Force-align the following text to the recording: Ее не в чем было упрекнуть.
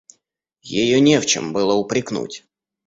Ее 0.71 0.99
не 0.99 1.21
в 1.21 1.27
чем 1.27 1.53
было 1.53 1.75
упрекнуть. 1.75 2.43